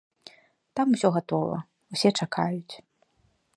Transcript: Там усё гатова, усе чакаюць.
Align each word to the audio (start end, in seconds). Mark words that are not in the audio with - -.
Там 0.79 0.95
усё 0.95 1.11
гатова, 1.17 1.59
усе 1.97 2.09
чакаюць. 2.25 2.73